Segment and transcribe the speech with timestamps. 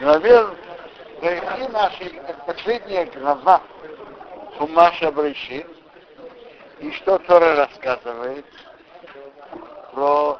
[0.00, 0.46] главе
[1.20, 3.60] Гайхи нашей, последняя глава
[4.56, 5.66] Хумаша Брышит,
[6.78, 8.46] и что Тора рассказывает
[9.92, 10.38] про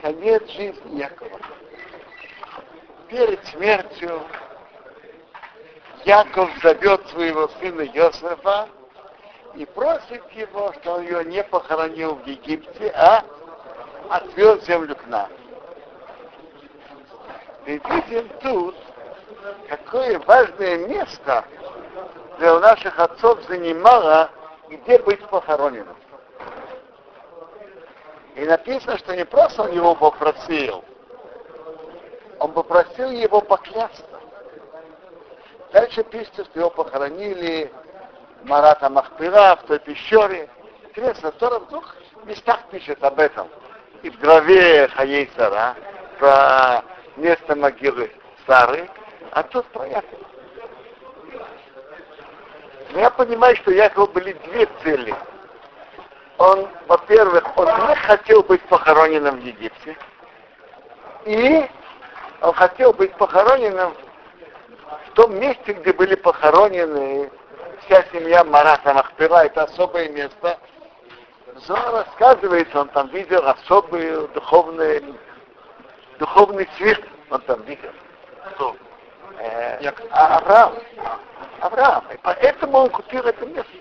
[0.00, 1.38] конец жизни Якова.
[3.08, 4.22] Перед смертью
[6.04, 8.68] Яков зовет своего сына Йосефа
[9.54, 13.24] и просит его, что он ее не похоронил в Египте, а
[14.08, 15.28] отвез землю к нам.
[17.66, 18.76] И видим тут,
[19.68, 21.44] какое важное место
[22.38, 24.30] для наших отцов занимало,
[24.70, 25.96] где быть похороненным.
[28.36, 30.84] И написано, что не просто он его попросил,
[32.38, 34.04] он попросил его поклясться.
[35.72, 37.72] Дальше пишется, что его похоронили
[38.44, 40.48] Марата Махпира в той пещере.
[40.84, 43.48] Интересно, в двух местах пишет об этом.
[44.02, 45.74] И в главе Хаейсара
[46.20, 46.84] про
[47.16, 48.10] место могилы
[48.46, 48.88] Сары,
[49.32, 49.86] а тут про.
[52.92, 55.14] Но я понимаю, что у Якова были две цели.
[56.38, 59.96] Он, во-первых, он не хотел быть похороненным в Египте,
[61.24, 61.66] и
[62.42, 63.94] он хотел быть похороненным
[65.06, 67.30] в том месте, где были похоронены
[67.86, 70.58] вся семья Марата Махпира, это особое место.
[71.66, 75.02] Зор рассказывает, он там видел особый духовный,
[76.18, 77.90] духовный цвет, он там видел.
[78.54, 78.76] Кто?
[79.38, 80.74] Э, а, Авраам.
[81.60, 82.04] Авраам.
[82.12, 83.72] И поэтому он купил это место.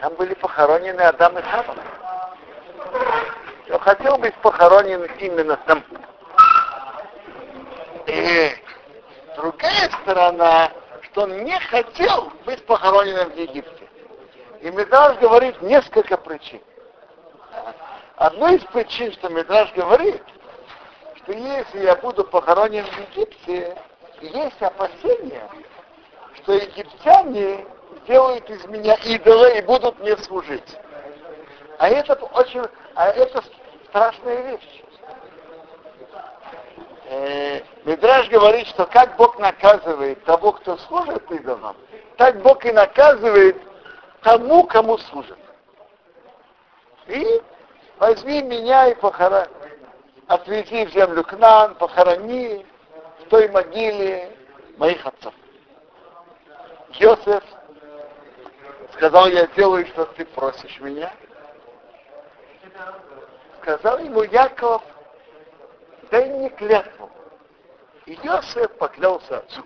[0.00, 1.74] Там были похоронены Адам и Хава.
[3.70, 5.82] Он хотел быть похоронен именно там.
[8.06, 8.50] И
[9.36, 10.70] другая сторона,
[11.02, 13.88] что он не хотел быть похороненным в Египте.
[14.60, 16.60] И Медраж говорит несколько причин.
[18.16, 20.22] Одной из причин, что Медраж говорит,
[21.24, 23.76] что если я буду похоронен в Египте,
[24.20, 25.48] есть опасения,
[26.36, 27.66] что египтяне
[28.02, 30.76] сделают из меня идола и будут мне служить.
[31.78, 32.62] А это очень,
[32.94, 33.42] а это
[33.88, 34.82] страшная вещь.
[37.06, 41.76] Э, Мидраж говорит, что как Бог наказывает того, кто служит идолам,
[42.16, 43.56] так Бог и наказывает
[44.22, 45.38] тому, кому служит.
[47.06, 47.42] И
[47.98, 49.48] возьми меня и похорони,
[50.26, 52.64] отвези в землю к нам, похорони
[53.20, 54.36] в той могиле
[54.76, 55.34] моих отцов.
[56.94, 57.42] Йосеф
[58.92, 61.12] сказал, я делаю, что ты просишь меня.
[63.60, 64.82] Сказал ему Яков,
[66.10, 67.10] дай мне клятву.
[68.06, 69.64] И Йосеф поклялся отцу.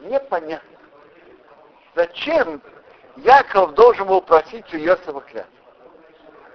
[0.00, 0.78] Непонятно.
[1.94, 2.62] Зачем
[3.16, 5.59] Яков должен был просить у Йосефа клятву?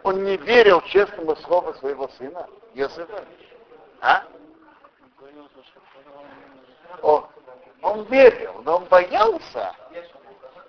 [0.05, 3.25] Он не верил честному слову своего сына, Йосефа.
[4.01, 4.23] А?
[7.01, 7.27] О,
[7.81, 9.75] он верил, но он боялся,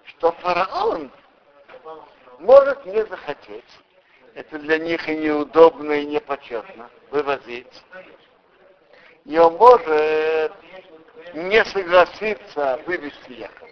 [0.05, 1.13] что фараон
[2.39, 3.79] может не захотеть.
[4.33, 7.85] Это для них и неудобно, и непочетно вывозить.
[9.27, 10.53] И он может
[11.35, 13.66] не согласиться вывести Якова.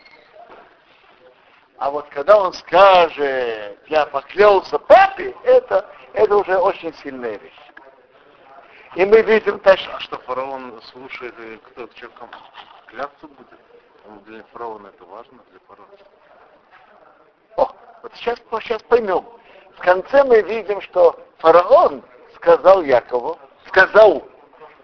[1.79, 7.53] А вот когда он скажет, я поклялся папе, это, это уже очень сильная вещь.
[8.95, 11.35] И мы видим точно, что фараон слушает,
[11.65, 12.11] кто что
[12.87, 14.25] клятву будет.
[14.27, 15.93] Для фараона это важно, для фараона.
[17.57, 19.27] О, вот сейчас, сейчас поймем.
[19.77, 22.05] В конце мы видим, что фараон
[22.37, 23.37] сказал Якову,
[23.67, 24.23] сказал,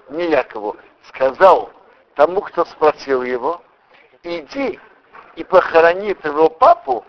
[0.08, 1.70] не Якову, сказал
[2.16, 3.62] тому, кто спросил его,
[4.24, 4.80] иди
[5.40, 7.04] и похорони твоего папу,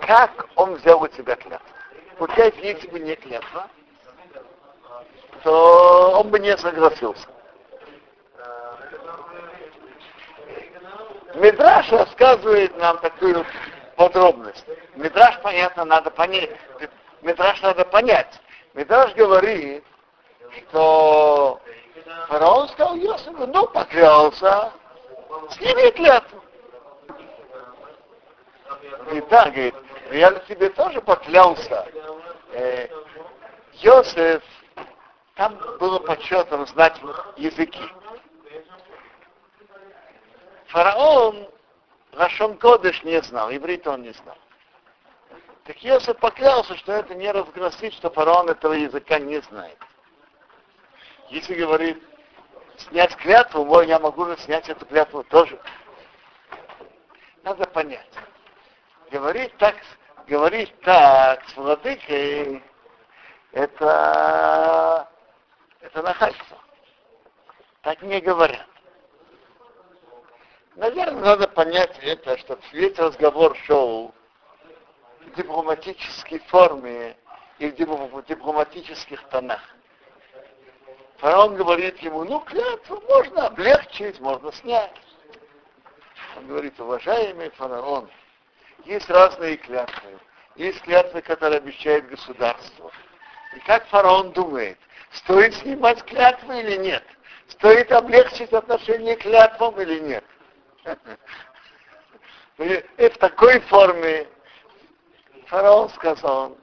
[0.00, 1.68] как он взял у тебя клятву.
[2.18, 3.68] Получается, если бы не клятва,
[5.44, 7.28] то он бы не согласился.
[11.36, 13.46] Мидраш рассказывает нам такую
[13.94, 14.64] подробность.
[14.96, 16.50] Мидраш, понятно, надо понять.
[17.22, 18.40] Мидраш надо понять.
[18.74, 19.84] Мидраш говорит,
[20.56, 21.60] что
[22.26, 24.72] фараон сказал Йосифу, ну, поклялся,
[25.50, 26.42] сними клятву.
[29.12, 29.74] И так, говорит,
[30.12, 31.86] я на тебе тоже поклялся.
[32.52, 32.88] Э,
[33.74, 34.42] Йосиф,
[35.34, 37.00] там было почетом знать
[37.36, 37.82] языки.
[40.66, 41.48] Фараон
[42.16, 44.38] Рашон Кодыш не знал, иврит он не знал.
[45.64, 49.76] Так Йосиф поклялся, что это не разгласит, что фараон этого языка не знает.
[51.28, 52.02] Если говорит,
[52.78, 55.60] снять клятву, мой, я могу же снять эту клятву тоже.
[57.42, 58.08] Надо понять.
[59.10, 59.76] Говорить так,
[60.26, 62.62] говорить так с владыкой,
[63.52, 65.08] это
[65.80, 66.58] это нахальство.
[67.82, 68.66] Так не говорят.
[70.74, 74.12] Наверное, надо понять это, что весь разговор шел
[75.20, 77.16] в дипломатической форме
[77.58, 77.74] и в
[78.26, 79.62] дипломатических тонах.
[81.18, 84.92] Фараон говорит ему, ну, клятву можно облегчить, можно снять.
[86.36, 88.10] Он говорит, уважаемый фараон,
[88.84, 90.18] есть разные клятвы.
[90.56, 92.90] Есть клятвы, которые обещает государство.
[93.54, 94.78] И как фараон думает,
[95.12, 97.04] стоит снимать клятвы или нет?
[97.48, 100.24] Стоит облегчить отношение к клятвам или нет?
[102.58, 104.26] И в такой форме
[105.46, 106.56] фараон сказал,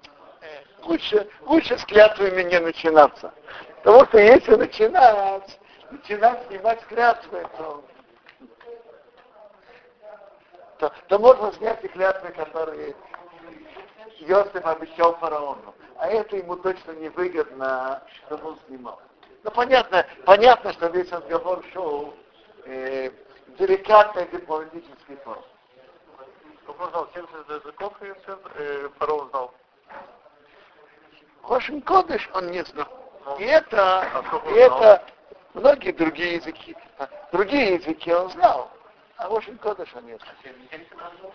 [0.85, 3.33] лучше, лучше с клятвами не начинаться.
[3.83, 5.59] Потому что если начинать,
[5.91, 7.83] начинать снимать клятвы, то,
[10.83, 12.95] то, то можно снять и клятвы, которые
[14.19, 15.73] Йосиф обещал фараону.
[15.97, 18.99] А это ему точно не выгодно, чтобы он снимал.
[19.43, 22.13] Ну, понятно, понятно, что весь разговор шел
[22.65, 23.11] э,
[23.59, 25.43] деликатной дипломатической форме.
[26.67, 28.13] Он знал 70 языков, и
[28.55, 29.53] э, фараон знал.
[31.43, 32.87] Хошин Кодыш он не знал.
[33.39, 35.03] И это, а и это
[35.53, 36.75] многие другие языки.
[37.31, 38.69] Другие языки он знал,
[39.23, 41.33] а Хошин Кодыш он не знал.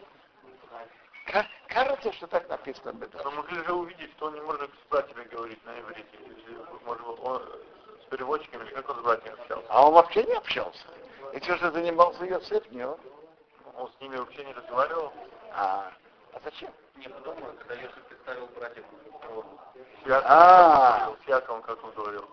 [1.69, 2.94] Кажется, что так написано
[3.25, 6.19] Но могли же увидеть, что он не может с братьями говорить на иврите.
[6.85, 7.43] Может, он
[8.02, 9.67] с переводчиками, как он с братьями общался.
[9.70, 10.87] А он вообще не общался.
[11.32, 12.99] И что же занимался Йосиф, не он?
[13.75, 15.12] Он с ними вообще не разговаривал.
[15.52, 15.90] А,
[16.35, 16.70] а зачем?
[16.96, 18.85] Не, потом, когда Йосиф представил братьев
[20.05, 22.29] с а, с Яковом, как он говорил.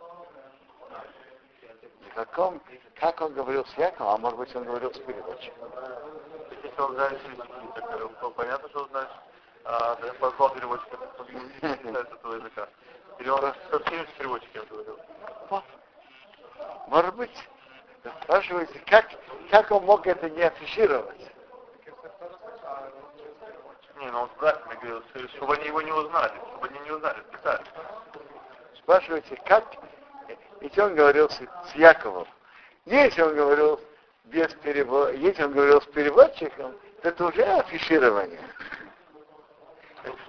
[2.15, 2.61] Каком,
[2.95, 5.69] как он говорил с Яковом, а может быть он говорил с переводчиком.
[6.63, 7.51] Если он знает языки,
[8.21, 9.09] то понятно, что он знает.
[9.65, 10.97] А, позвал переводчика,
[11.29, 12.69] не знает этого языка.
[13.19, 14.99] Или он со всеми переводчиками говорил.
[16.87, 17.49] Может быть.
[18.23, 19.07] Спрашиваете, как,
[19.49, 21.19] как он мог это не афишировать?
[23.97, 25.03] Не, ну он с братьями говорил,
[25.35, 27.65] чтобы они его не узнали, чтобы они не узнали, специально.
[28.77, 29.65] Спрашиваете, как?
[30.65, 32.27] Ведь он говорил с, с Яковом.
[32.85, 33.79] Если он говорил
[34.23, 38.41] без перевода, если он говорил с переводчиком, то это уже афиширование.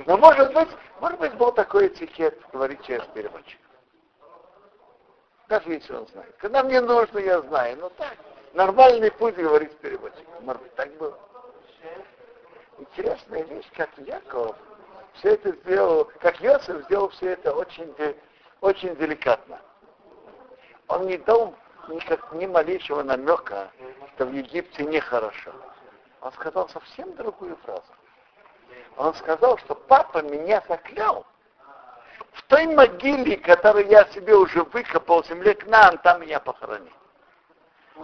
[0.05, 0.69] Но может быть,
[1.01, 3.63] может быть, был такой этикет говорить через переводчика.
[5.49, 6.37] Даже если он знает.
[6.37, 7.79] Когда мне нужно, я знаю.
[7.79, 8.19] Но так,
[8.53, 10.45] нормальный путь говорить с переводчиком.
[10.45, 11.19] Может быть, так было
[12.77, 14.55] интересная вещь, как Яков
[15.15, 17.95] все это сделал, как Йосиф сделал все это очень,
[18.61, 19.59] очень деликатно.
[20.89, 21.55] Он не дал
[21.89, 23.71] никак, ни малейшего намека,
[24.15, 25.53] что в Египте нехорошо.
[26.21, 27.83] Он сказал совсем другую фразу.
[28.97, 31.27] Он сказал, что папа меня заклял.
[32.33, 36.93] В той могиле, которую я себе уже выкопал в земле к нам, там меня похоронил.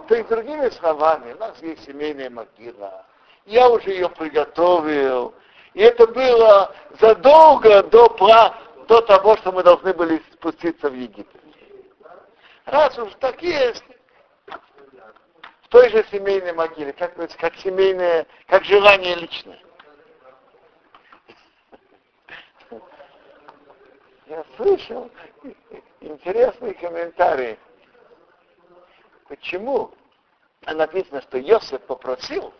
[0.07, 3.05] То есть, другими словами, у нас есть семейная могила,
[3.45, 5.33] я уже ее приготовил.
[5.73, 8.07] И это было задолго до,
[8.87, 11.42] до того, что мы должны были спуститься в Египет.
[12.65, 13.83] Раз уж так есть,
[14.47, 19.59] в той же семейной могиле, как, как семейное, как желание личное.
[24.27, 25.11] Я слышал
[25.99, 27.59] интересный комментарий.
[29.27, 29.93] Почему
[30.65, 32.53] написано, что Йосиф попросил,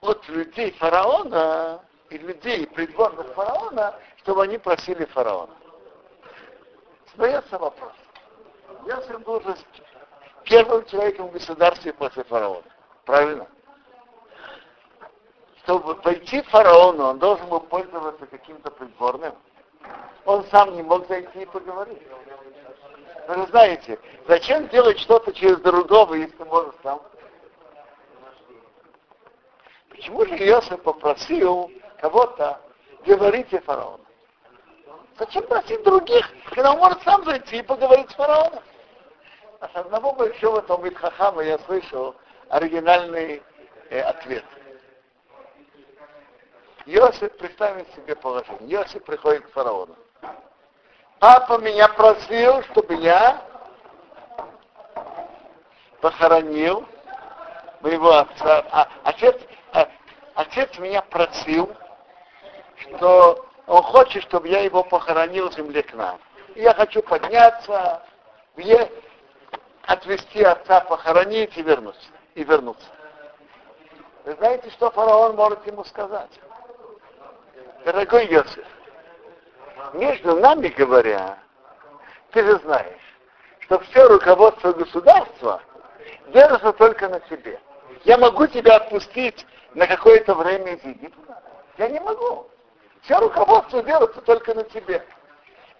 [0.00, 5.61] от людей фараона и людей придворных фараона, чтобы они просили фараона.
[7.12, 7.92] Остается вопрос.
[8.86, 9.54] Если он должен
[10.44, 12.64] первым человеком в государстве после фараона.
[13.04, 13.46] Правильно?
[15.62, 19.34] Чтобы пойти фараону, он должен был пользоваться каким-то придворным.
[20.24, 22.02] Он сам не мог зайти и поговорить.
[23.28, 27.02] Вы знаете, зачем делать что-то через другого, если можно сам
[29.90, 32.60] Почему же Иосиф попросил кого-то
[33.06, 34.04] говорить о фараону?
[35.18, 38.62] Зачем просить других, когда он может сам зайти и поговорить с фараоном?
[39.60, 42.16] А с одного большого Талмит Хахама я слышал
[42.48, 43.42] оригинальный
[43.90, 44.44] э, ответ.
[46.86, 48.76] Иосиф, представим себе положение.
[48.76, 49.94] Иосиф приходит к фараону.
[51.20, 53.40] Папа меня просил, чтобы я
[56.00, 56.84] похоронил
[57.80, 58.64] моего отца.
[58.72, 59.40] А, отец,
[59.72, 59.88] а,
[60.34, 61.72] отец меня просил,
[62.78, 66.20] что он хочет, чтобы я его похоронил в земле к нам.
[66.54, 68.02] Я хочу подняться,
[68.54, 68.90] мне
[69.86, 72.08] отвезти отца, похоронить и вернуться.
[72.34, 72.86] И вернуться.
[74.26, 76.30] Вы знаете, что фараон может ему сказать?
[77.86, 78.66] Дорогой Йосиф,
[79.94, 81.38] между нами говоря,
[82.32, 83.00] ты же знаешь,
[83.60, 85.62] что все руководство государства
[86.26, 87.58] держится только на тебе.
[88.04, 91.42] Я могу тебя отпустить на какое-то время из Египта?
[91.78, 92.51] Я не могу.
[93.02, 95.04] Все руководство держится только на тебе.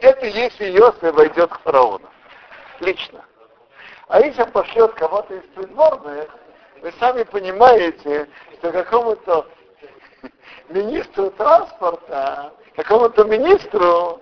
[0.00, 2.08] Это если Йосиф войдет к фараону.
[2.80, 3.24] Лично.
[4.08, 6.28] А если он пошлет кого-то из придворных,
[6.80, 9.46] вы сами понимаете, что какому-то
[10.68, 14.20] министру транспорта, какому-то министру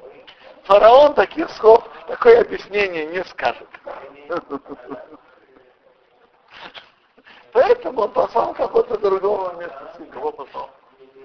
[0.65, 3.69] фараон таких слов, такое объяснение не скажет.
[7.53, 10.07] Поэтому он послал кого-то другого себя.
[10.13, 10.71] Кого послал?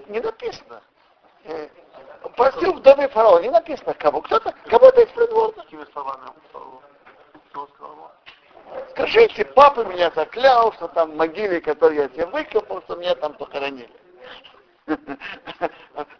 [0.08, 0.80] Не написано.
[2.36, 4.20] Простил в доме фараона, не написано кого.
[4.20, 5.66] Кто-то, кого-то из придворных.
[8.90, 13.34] Скажите, папа меня заклял, что там в могиле, которую я тебе выкопал, что меня там
[13.34, 13.90] похоронили.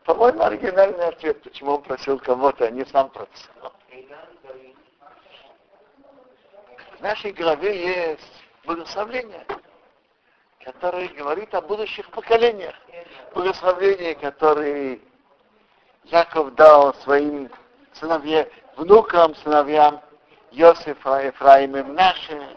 [0.05, 3.51] По-моему, оригинальный ответ, почему он просил кого-то, а не сам просил.
[6.99, 9.47] В нашей главе есть благословление,
[10.65, 12.75] которое говорит о будущих поколениях.
[13.35, 15.01] Благословение, которое
[16.07, 17.51] Яков дал своим
[17.95, 18.47] сыновьям,
[18.77, 20.01] внукам, сыновьям
[20.53, 22.57] Йосифа, Ефраима, наши.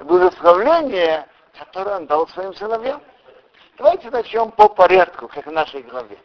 [0.00, 1.26] Благословление,
[1.58, 3.02] которое он дал своим сыновьям.
[3.78, 6.18] Давайте начнем по порядку, как в нашей главе.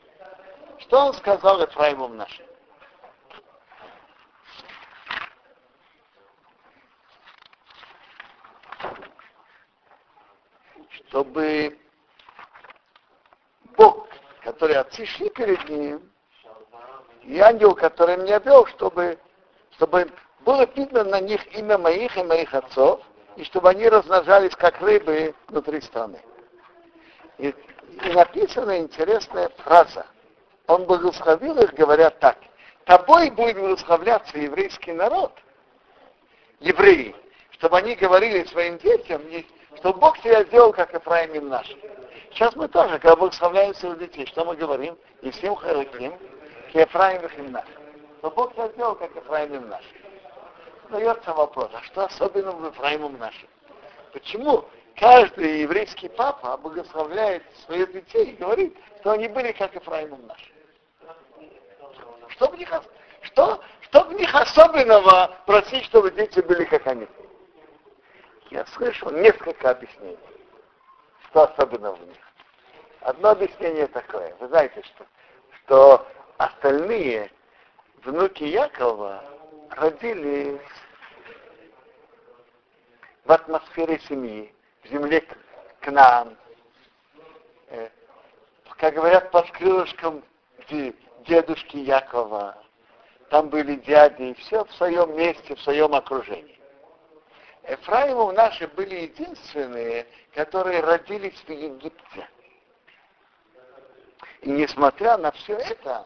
[0.80, 2.46] Что он сказал Ефраиму нашим?
[10.90, 11.80] Чтобы
[13.78, 14.10] Бог,
[14.44, 16.07] который отцы шли перед ним,
[17.28, 19.20] и ангел, который меня вел, чтобы,
[19.76, 20.08] чтобы
[20.46, 23.02] было видно на них имя моих и моих отцов,
[23.36, 26.20] и чтобы они размножались как рыбы внутри страны.
[27.38, 30.06] И, и написана интересная фраза.
[30.68, 32.38] Он благословил их, говоря так.
[32.86, 35.34] Тобой будет благословляться еврейский народ,
[36.62, 37.14] евреи,
[37.52, 39.22] чтобы они говорили своим детям,
[39.76, 41.68] что Бог тебя сделал, как Ефраим наш.
[42.32, 44.98] Сейчас мы тоже, когда благословляем своих детей, что мы говорим?
[45.22, 46.14] И всем хараким,
[46.74, 47.66] Ефраим их наш.
[48.22, 49.84] Но Бог тебя сделал, как Ефраим наш.
[50.90, 53.50] Задается вопрос, а что особенно в Ефраимом нашим?
[54.14, 54.66] Почему
[54.98, 60.52] каждый еврейский папа благословляет своих детей и говорит, что они были как Ефраимом наш.
[62.30, 62.70] Что в них,
[63.22, 67.08] что, что в них особенного просить, чтобы дети были как они?
[68.50, 70.18] Я слышал несколько объяснений,
[71.30, 72.18] что особенно в них.
[73.02, 74.36] Одно объяснение такое.
[74.40, 75.06] Вы знаете, что,
[75.64, 76.07] что
[76.68, 77.32] остальные
[78.04, 79.24] внуки Якова
[79.70, 80.60] родились
[83.24, 85.26] в атмосфере семьи в земле
[85.80, 86.36] к нам,
[87.70, 87.90] э,
[88.78, 90.24] как говорят, под крылышком
[91.26, 92.58] дедушки Якова.
[93.30, 96.60] Там были дяди, и все в своем месте, в своем окружении.
[97.64, 102.30] Ефраимов наши были единственные, которые родились в Египте.
[104.42, 106.06] И несмотря на все это,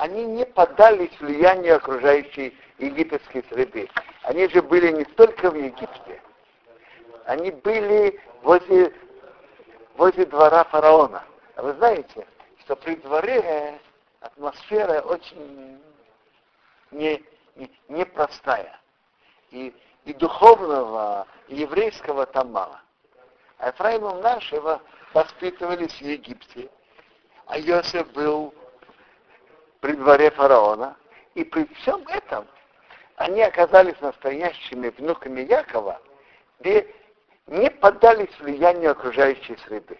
[0.00, 3.86] они не поддались влиянию окружающей египетской среды.
[4.22, 6.22] Они же были не только в Египте,
[7.26, 8.94] они были возле,
[9.96, 11.22] возле двора фараона.
[11.54, 12.26] А вы знаете,
[12.60, 13.78] что при дворе
[14.20, 15.78] атмосфера очень
[16.92, 17.22] не,
[17.56, 18.80] не, непростая.
[19.50, 19.74] И,
[20.06, 22.80] и духовного, и еврейского там мало.
[23.58, 24.80] А Ефраимом нашего
[25.12, 26.70] воспитывались в Египте.
[27.44, 28.54] А Йосиф был
[29.80, 30.96] при дворе фараона.
[31.34, 32.46] И при всем этом
[33.16, 36.00] они оказались настоящими внуками Якова,
[36.58, 36.86] где
[37.46, 39.98] не поддались влиянию окружающей среды.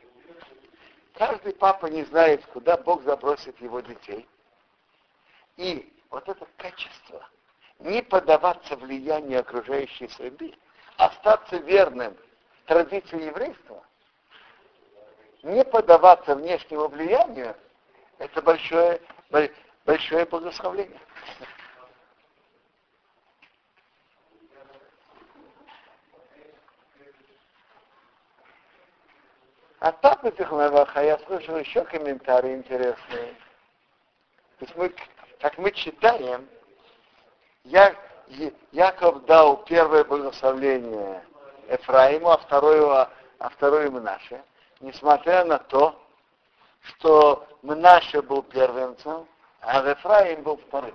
[1.14, 4.26] Каждый папа не знает, куда Бог забросит его детей.
[5.56, 7.28] И вот это качество,
[7.78, 10.54] не поддаваться влиянию окружающей среды,
[10.96, 12.16] остаться верным
[12.66, 13.84] традиции еврейства,
[15.42, 17.54] не поддаваться внешнему влиянию,
[18.18, 19.00] это большое,
[19.90, 21.00] большое благословение.
[29.80, 33.34] А так в этих новах, я слышал еще комментарии интересные.
[34.58, 34.94] То есть мы,
[35.40, 36.48] как мы читаем,
[37.64, 37.96] я,
[38.70, 41.24] Яков дал первое благословление
[41.68, 44.44] Ефраиму, а второе, а второе Мнаше,
[44.78, 46.00] несмотря на то,
[46.82, 49.26] что Мнаше был первенцем,
[49.60, 50.94] а Ефраим был вторым.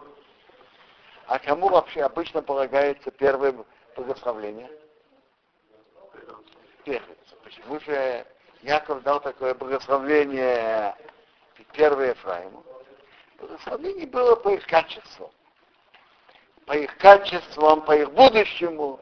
[1.28, 3.56] А кому вообще обычно полагается первое
[3.96, 4.70] благословление?
[6.84, 7.18] Первенец.
[7.44, 8.26] Почему же
[8.62, 10.96] Яков дал такое благословление
[11.74, 12.64] первое Ефраиму.
[13.40, 15.32] благословение было по их качеству.
[16.66, 19.00] По их качествам, по их будущему.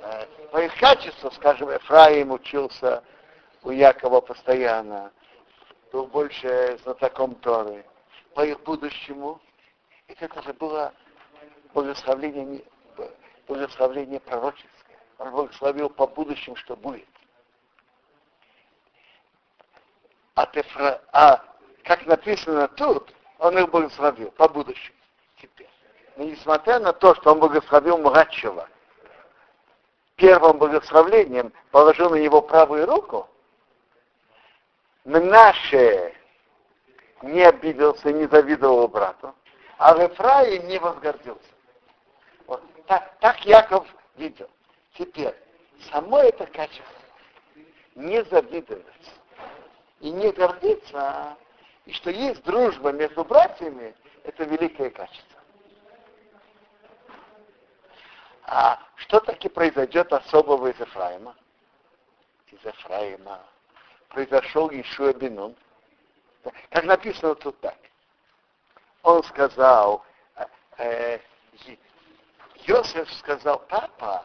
[0.00, 3.02] Э, по их качеству, скажем, Ефраим учился
[3.62, 5.12] у Якова постоянно,
[5.92, 7.84] был больше знатоком Торы.
[8.34, 9.40] По их будущему,
[10.06, 10.92] это же было
[11.74, 12.64] благословление,
[13.46, 14.98] благословление пророческое.
[15.18, 17.08] Он благословил по будущему, что будет.
[20.34, 21.44] А, тефра, а
[21.84, 24.96] как написано тут, он их благословил по будущему.
[25.36, 25.68] Теперь.
[26.16, 28.68] Но несмотря на то, что он благословил младшего,
[30.16, 33.28] первым благословлением положил на него правую руку,
[35.04, 36.14] Мнаше
[37.22, 39.34] не обиделся, не завидовал брату,
[39.78, 41.40] а в Ефраим не возгордился.
[42.46, 43.86] Вот так, так Яков
[44.16, 44.48] видел.
[44.94, 45.34] Теперь,
[45.90, 46.84] само это качество,
[47.94, 48.84] не завидовать
[50.00, 51.36] и не гордиться,
[51.86, 55.40] и что есть дружба между братьями, это великое качество.
[58.44, 61.34] А что таки произойдет особого из Ефраима?
[62.48, 63.40] Из Ефраима
[64.08, 65.56] произошел Ишуа Бенун.
[66.70, 67.76] Как написано тут так.
[69.02, 70.04] Он сказал,
[70.78, 71.18] э,
[72.66, 74.24] Йосеф сказал, папа,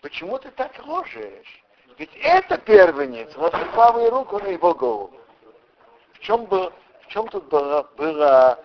[0.00, 1.62] почему ты так ложишь?
[1.98, 5.18] Ведь это первенец, вот правую руку на его голову.
[6.12, 8.58] В чем, был, в чем тут было, было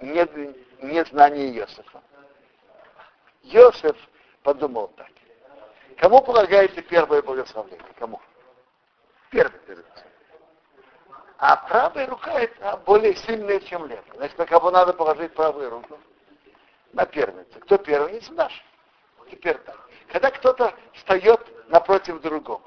[0.00, 2.02] незнание не Иосифа?
[3.42, 3.96] Иосиф
[4.42, 5.10] подумал так.
[5.98, 7.80] Кому полагаете первое благословение?
[7.98, 8.20] Кому?
[9.30, 10.11] Первый первенец.
[11.44, 14.04] А правая рука это более сильная, чем левая.
[14.14, 15.98] Значит, на кого надо положить правую руку?
[16.92, 17.58] На первенца.
[17.58, 18.30] Кто первенец?
[18.30, 18.64] Наш.
[19.28, 19.76] Теперь так.
[20.12, 22.62] Когда кто-то встает напротив другого,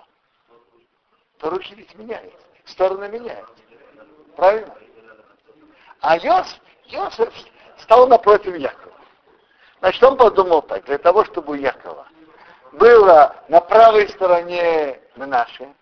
[1.38, 3.56] то руки ведь меняются, стороны меняются.
[4.36, 4.76] Правильно?
[6.02, 7.34] А Йосиф, Йосиф
[7.78, 8.98] стал напротив Якова.
[9.80, 12.10] Значит, он подумал так, для того, чтобы у Якова
[12.74, 15.74] было на правой стороне Мнаши,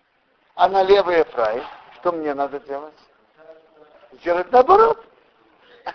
[0.54, 1.64] а на левой Ефраим,
[2.04, 2.92] что мне надо делать?
[4.12, 5.02] Сделать наоборот.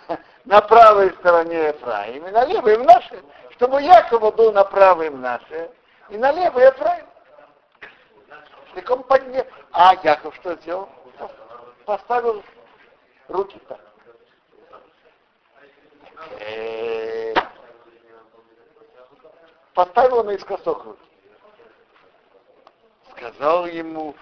[0.44, 5.70] На правой стороне Ефраим и на левой Мнаши, чтобы Якова был на правой Мнаше
[6.08, 7.06] и на левой Ефраим.
[8.88, 9.44] Он поднял.
[9.72, 10.88] А Яков что сделал?
[11.84, 12.42] Поставил
[13.28, 13.80] руки так.
[19.74, 21.02] Поставил наискосок руки.
[23.12, 24.16] Сказал ему,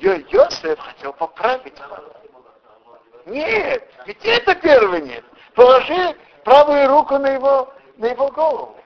[0.00, 1.74] Йосеф хотел поправить
[3.26, 5.24] Нет, ведь это первый нет.
[5.54, 8.76] Положи правую руку на его, на его голову.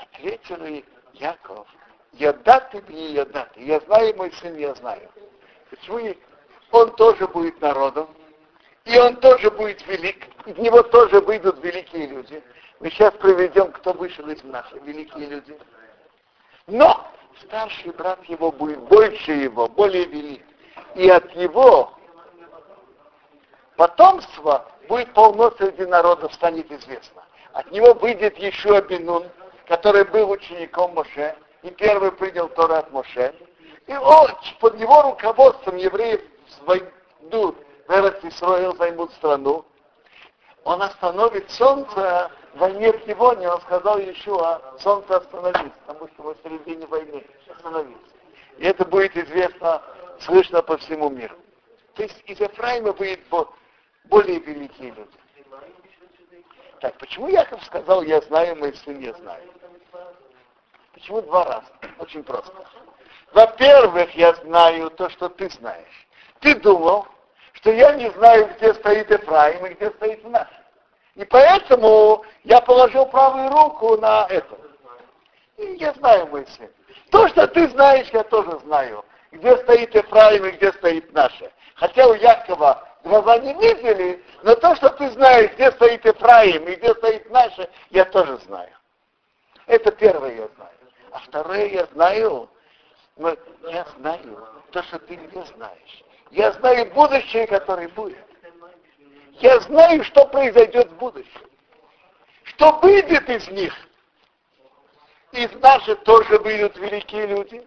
[0.00, 1.66] Ответил Яков,
[2.12, 3.60] я даты мне я даты.
[3.62, 5.08] Я знаю, мой сын, я знаю.
[5.70, 6.14] Почему
[6.70, 8.08] он тоже будет народом,
[8.84, 12.42] и он тоже будет велик, из него тоже выйдут великие люди.
[12.80, 15.58] Мы сейчас приведем, кто вышел из наших великие люди.
[16.66, 17.10] Но
[17.42, 20.44] старший брат его будет больше его, более велик.
[20.94, 21.92] И от его
[23.76, 27.22] потомства будет полно среди народов, станет известно.
[27.52, 29.24] От него выйдет еще Бенун,
[29.66, 33.34] который был учеником Моше, и первый принял Тору от Моше.
[33.86, 34.28] И он,
[34.60, 36.20] под его руководством евреев
[36.66, 39.64] войдут в Израиль, займут страну.
[40.64, 46.86] Он остановит солнце войне Хивоне, он сказал Иешуа, солнце остановится, потому что мы в середине
[46.86, 48.14] войны остановится.
[48.58, 49.82] И это будет известно,
[50.20, 51.36] слышно по всему миру.
[51.94, 53.20] То есть из Ефраима будет
[54.04, 55.10] более великие люди.
[56.80, 59.42] Так, почему Яков сказал, я знаю, мой сын не знаю?
[60.92, 61.66] Почему два раза?
[61.98, 62.52] Очень просто.
[63.32, 66.06] Во-первых, я знаю то, что ты знаешь.
[66.40, 67.06] Ты думал,
[67.52, 70.48] что я не знаю, где стоит Ефраим и где стоит наш.
[71.18, 74.56] И поэтому я положил правую руку на это.
[75.56, 76.70] И я знаю сын.
[77.10, 79.04] То, что ты знаешь, я тоже знаю.
[79.32, 81.50] Где стоит Ефраим и где стоит наше.
[81.74, 86.76] Хотя у Якова глаза не видели, но то, что ты знаешь, где стоит Ефраим и
[86.76, 88.70] где стоит наше, я тоже знаю.
[89.66, 90.78] Это первое я знаю.
[91.10, 92.48] А второе я знаю,
[93.16, 96.04] но я знаю то, что ты не знаешь.
[96.30, 98.27] Я знаю будущее, которое будет.
[99.40, 101.40] Я знаю, что произойдет в будущем.
[102.42, 103.74] Что выйдет из них.
[105.32, 107.66] Из наших тоже выйдут великие люди.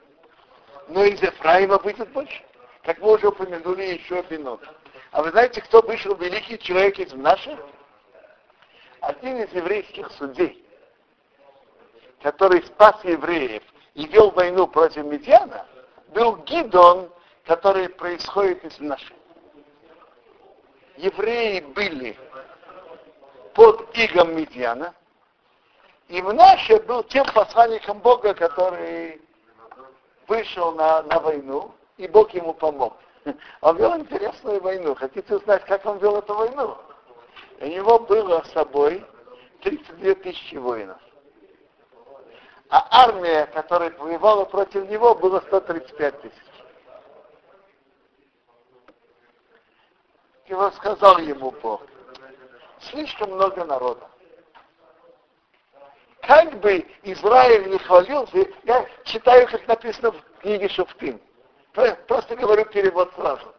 [0.89, 2.43] Но из Ефраима выйдет больше.
[2.83, 4.67] Как мы уже упомянули еще минуту.
[5.11, 7.57] А вы знаете, кто вышел великий человек из наших?
[8.99, 10.63] Один из еврейских судей,
[12.21, 15.65] который спас евреев и вел войну против Медиана,
[16.09, 17.09] был Гидон,
[17.45, 19.20] который происходит из наших.
[21.01, 22.17] Евреи были
[23.53, 24.93] под игом Медьяна,
[26.07, 29.21] и Мнаше был тем посланником Бога, который
[30.27, 32.95] вышел на, на войну, и Бог ему помог.
[33.61, 34.95] Он вел интересную войну.
[34.95, 36.77] Хотите узнать, как он вел эту войну?
[37.59, 39.05] У него было с собой
[39.61, 40.97] 32 тысячи воинов.
[42.69, 46.35] А армия, которая воевала против него, было 135 тысяч.
[50.51, 51.81] Вот сказал ему Бог,
[52.81, 54.05] слишком много народа.
[56.21, 61.21] Как бы Израиль не хвалился, я читаю, как написано в книге Шуфтин.
[62.05, 63.53] Просто говорю перевод сразу.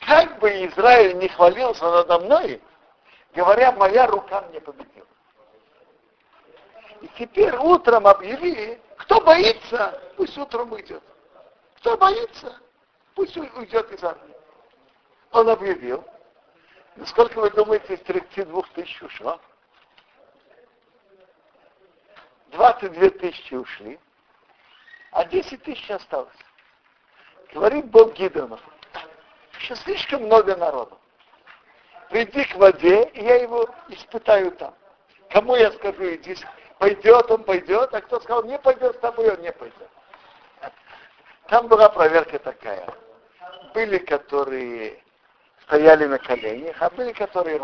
[0.00, 2.62] Как бы Израиль не хвалился надо мной,
[3.34, 5.06] говоря, моя рука мне победила.
[7.02, 11.02] И теперь утром объяви, кто боится, пусть утром уйдет.
[11.76, 12.56] Кто боится,
[13.14, 14.31] пусть уйдет из армии.
[15.32, 16.04] Он объявил.
[17.06, 19.40] Сколько вы думаете из 32 тысяч ушло?
[22.50, 23.98] 22 тысячи ушли,
[25.10, 26.36] а 10 тысяч осталось.
[27.54, 28.58] Говорит Бог Гидрону,
[29.58, 30.98] еще слишком много народу.
[32.10, 34.74] Приди к воде, и я его испытаю там.
[35.30, 36.36] Кому я скажу, иди
[36.78, 39.88] пойдет, он пойдет, а кто сказал, не пойдет с тобой, он не пойдет.
[41.46, 42.86] Там была проверка такая.
[43.72, 45.01] Были, которые
[45.62, 47.60] стояли на коленях, а были, которые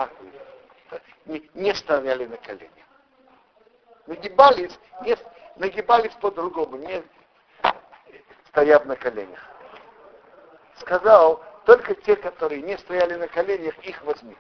[1.27, 2.73] не, не стояли на коленях.
[4.07, 5.17] Нагибались, не,
[5.57, 7.03] нагибались по-другому, не
[8.49, 9.41] стояв на коленях.
[10.77, 14.37] Сказал, только те, которые не стояли на коленях, их возьми.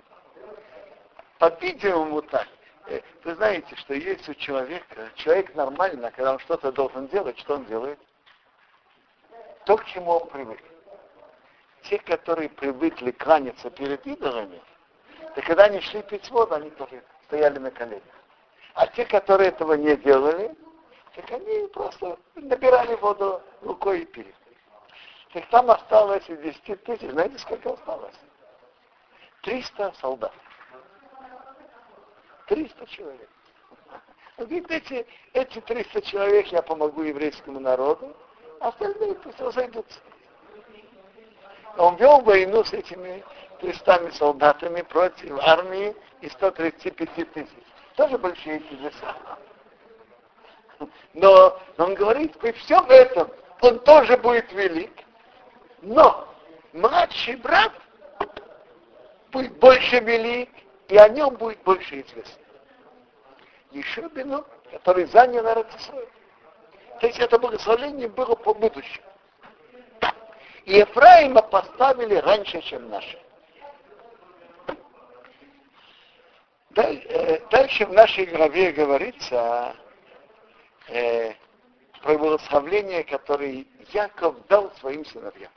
[1.38, 2.48] По-видимому так.
[2.86, 7.56] Э, вы знаете, что есть у человека, человек нормально, когда он что-то должен делать, что
[7.56, 7.98] он делает?
[9.66, 10.60] То, к чему он привык.
[11.82, 14.60] Те, которые привыкли кланяться перед идолами,
[15.34, 18.02] то когда они шли пить воду, они тоже стояли на коленях.
[18.74, 20.54] А те, которые этого не делали,
[21.14, 24.34] так они просто набирали воду рукой и пили.
[25.32, 28.14] Так там осталось из 10 тысяч, знаете, сколько осталось?
[29.42, 30.32] 300 солдат.
[32.46, 33.28] 300 человек.
[34.38, 38.16] Говорит, эти, эти 300 человек я помогу еврейскому народу,
[38.60, 40.00] а остальные пусть разойдутся.
[41.78, 43.24] Он вел войну с этими
[43.60, 47.48] 300 солдатами против армии и 135 тысяч.
[47.96, 49.14] Тоже большие чудеса.
[51.14, 54.92] Но он говорит, при всем этом он тоже будет велик,
[55.82, 56.28] но
[56.72, 57.72] младший брат
[59.30, 60.50] будет больше велик,
[60.88, 62.44] и о нем будет больше известно.
[63.70, 66.08] Еще Бену, который занял Арацисрой.
[67.00, 69.07] То есть это благословение было по будущему.
[70.68, 73.18] И Ефраима поставили раньше, чем наши.
[76.76, 79.74] Э, дальше в нашей главе говорится
[80.88, 81.32] э,
[82.02, 85.50] про благословление, которое Яков дал своим сыновьям.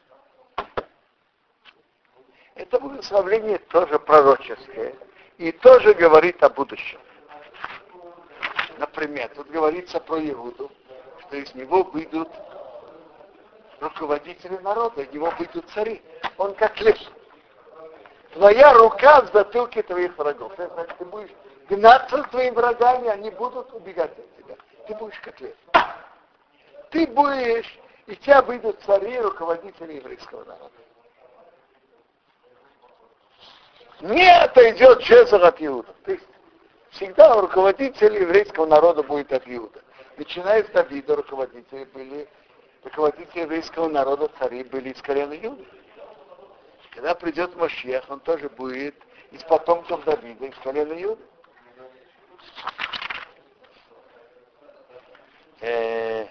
[2.56, 4.95] Это благословление тоже пророческое
[5.38, 7.02] и тоже говорит о будущем.
[8.78, 10.71] Например, тут говорится про Иуду,
[11.28, 12.30] что из него выйдут
[13.82, 16.02] руководители народа, из него выйдут цари.
[16.38, 16.98] Он как лев.
[18.34, 20.54] Твоя рука в затылке твоих врагов.
[20.58, 21.32] Это значит, ты будешь
[21.70, 24.56] гнаться с твоими врагами, они будут убегать от тебя.
[24.88, 25.56] Ты будешь как лев.
[26.91, 30.72] Ты будешь, и тебя выйдут цари, руководители еврейского народа.
[34.02, 35.94] Не отойдет Чезар от Иуда.
[36.06, 36.28] То есть
[36.91, 39.82] всегда руководитель еврейского народа будет от Иуда.
[40.17, 42.28] Начиная с Давида, руководители были,
[42.84, 45.63] руководители еврейского народа, цари были из колена Иуда.
[46.91, 48.96] Когда придет Машех, он тоже будет
[49.32, 51.22] из потомков Давида, из колена Иуда.
[55.62, 56.28] Э,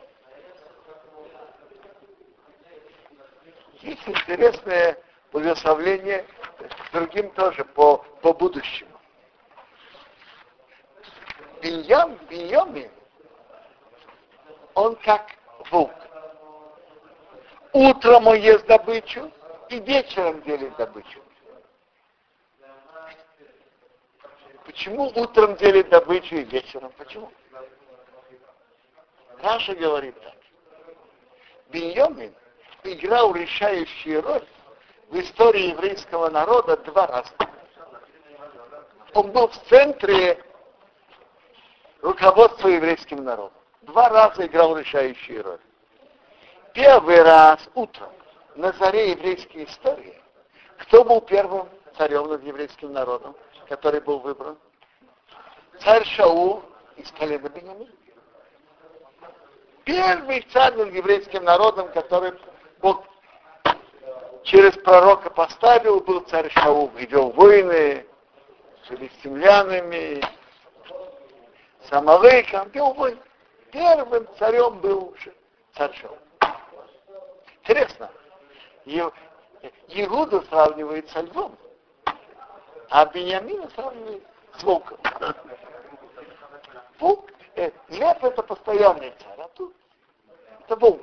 [3.81, 4.99] есть интересное
[5.33, 6.27] благословление
[6.93, 8.91] другим тоже по, по будущему.
[11.63, 12.91] Биньям, Биньямин,
[14.75, 15.31] он как
[15.71, 16.10] волк.
[17.73, 19.31] Утром он ест добычу
[19.69, 21.21] и вечером делит добычу.
[24.65, 26.93] Почему утром делит добычу и вечером?
[26.97, 27.33] Почему?
[29.43, 30.35] Раша говорит так.
[31.71, 32.35] Биньомин
[32.83, 34.47] играл решающую роль
[35.09, 37.33] в истории еврейского народа два раза.
[39.15, 40.43] Он был в центре
[42.03, 43.59] руководства еврейским народом.
[43.83, 45.61] Два раза играл решающую роль.
[46.73, 48.11] Первый раз утром
[48.55, 50.21] на заре еврейской истории,
[50.79, 53.35] кто был первым царем над еврейским народом,
[53.69, 54.57] который был выбран?
[55.81, 56.63] Царь Шаул
[56.97, 57.91] из колена Бениамина.
[59.85, 62.33] Первый царь над еврейским народом, который
[62.81, 63.05] Бог
[64.45, 68.07] через пророка поставил, был царь Шаул, ведел войны
[68.85, 70.23] с филистимлянами,
[71.83, 73.21] с Амалыком, вел войны.
[73.73, 75.15] Первым царем был
[75.75, 76.19] царь Шаул.
[77.63, 78.11] Интересно,
[79.89, 81.57] Иуда сравнивает со львом,
[82.89, 84.99] а Бениамина сравнивает с волком.
[86.99, 89.75] Волк, э, лев это постоянный царь, а тут
[90.65, 91.03] это волк.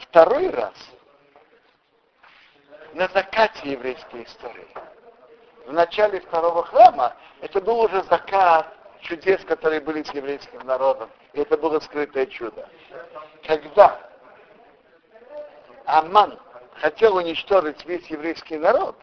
[0.00, 0.74] Второй раз
[2.94, 4.68] на закате еврейской истории.
[5.66, 11.10] В начале второго храма это был уже закат чудес, которые были с еврейским народом.
[11.32, 12.68] И это было скрытое чудо.
[13.46, 14.10] Когда
[15.84, 16.38] Аман
[16.74, 18.96] хотел уничтожить весь еврейский народ,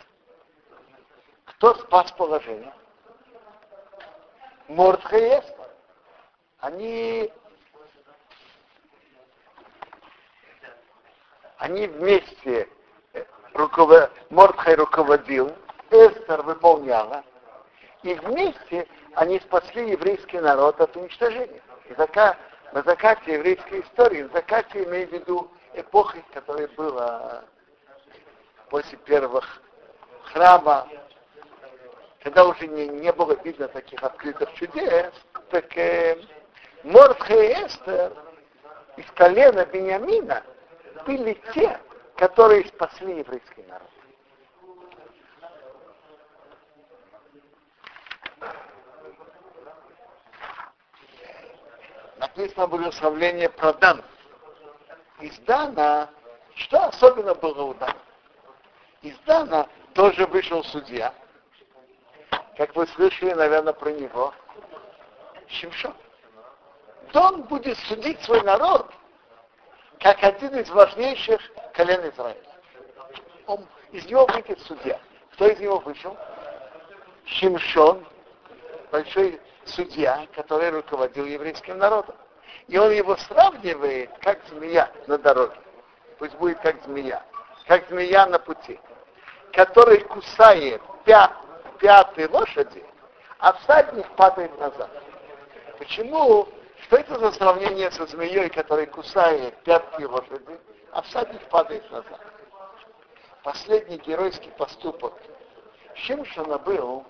[1.45, 2.73] кто спас положение?
[4.67, 5.67] Мордха и Эстер.
[6.59, 7.31] Они,
[11.57, 12.69] они вместе
[13.53, 14.11] руковод...
[14.29, 15.55] Мордхай руководил,
[15.91, 17.23] Эстер выполняла,
[18.03, 21.61] и вместе они спасли еврейский народ от уничтожения.
[21.89, 22.37] И зака,
[22.73, 27.43] на закате еврейской истории, в закате имею в виду эпохи, которая была
[28.69, 29.61] после первых
[30.25, 30.87] храма,
[32.21, 35.11] когда уже не, не было видно таких открытых чудес,
[35.49, 36.17] так э,
[36.83, 38.13] Мордха и Эстер
[38.97, 40.43] из колена Бениамина
[41.05, 41.79] были те,
[42.15, 43.89] которые спасли еврейский народ.
[52.23, 54.01] Написано благословление про Дан.
[55.19, 56.09] Из Дана,
[56.55, 57.97] что особенно было у Дана?
[59.01, 61.13] Из Дана тоже вышел судья,
[62.55, 64.33] как вы слышали, наверное, про него,
[65.49, 65.93] Шимшон.
[67.13, 68.89] Он будет судить свой народ,
[69.99, 71.41] как один из важнейших
[71.73, 72.39] колен Израиля.
[73.47, 74.97] Он, из него выйдет судья.
[75.33, 76.17] Кто из него вышел?
[77.25, 78.07] Шимшон,
[78.93, 82.15] большой судья, который руководил еврейским народом.
[82.67, 85.57] И он его сравнивает, как змея на дороге.
[86.19, 87.23] Пусть будет как змея.
[87.67, 88.79] Как змея на пути.
[89.51, 91.31] Который кусает пят,
[91.79, 92.83] пятой лошади,
[93.39, 94.89] а всадник падает назад.
[95.77, 96.47] Почему?
[96.83, 100.59] Что это за сравнение со змеей, которая кусает пятки лошади,
[100.91, 102.19] а всадник падает назад?
[103.43, 105.13] Последний геройский поступок
[105.95, 107.05] Шимшона был,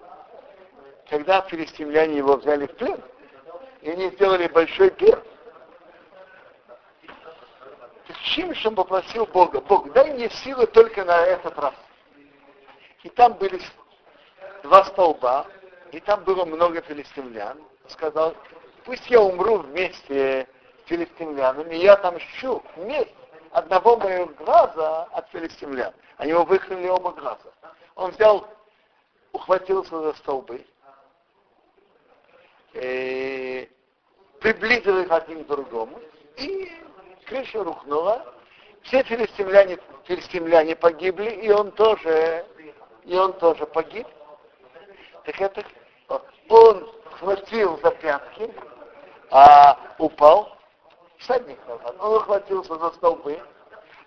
[1.14, 3.00] когда филистимляне его взяли в плен,
[3.84, 5.24] и они сделали большой пир.
[8.24, 11.76] Шимшон попросил Бога, Бог, дай мне силы только на этот раз.
[13.04, 13.62] И там были
[14.64, 15.46] два столба,
[15.92, 17.62] и там было много филистимлян.
[17.90, 18.34] Сказал,
[18.84, 20.48] пусть я умру вместе
[20.84, 23.14] с филистимлянами, я там щу месть
[23.52, 25.94] одного моего глаза от филистимлян.
[26.18, 27.54] Они его выхлили оба глаза.
[27.94, 28.48] Он взял,
[29.32, 30.66] ухватился за столбы,
[32.74, 33.68] э,
[34.40, 36.00] приблизил их один к другому,
[36.38, 36.72] и
[37.26, 38.34] крыша рухнула,
[38.84, 42.46] все филистимляне, филистимляне погибли, и он тоже,
[43.04, 44.08] и он тоже погиб.
[45.26, 45.64] Так это
[46.50, 48.54] он схватил за пятки,
[49.32, 50.56] а упал,
[51.18, 51.96] всадник назад.
[52.00, 53.40] Он ухватился за столбы,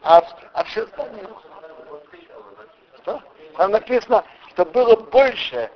[0.03, 1.29] а, а все остальные.
[3.03, 3.23] Что?
[3.57, 5.71] Там написано, что было больше,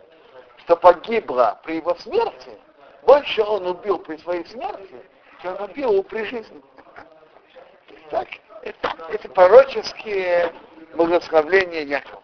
[0.59, 2.59] что погибло при его смерти,
[3.03, 5.03] больше он убил при своей смерти,
[5.43, 6.63] чем он убил при жизни.
[8.11, 8.29] Так,
[8.63, 10.53] это, это пророческие
[10.95, 12.20] благословления Якова.